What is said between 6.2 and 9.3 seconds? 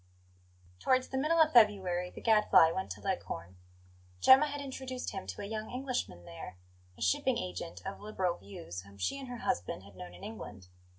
there, a shipping agent of liberal views, whom she and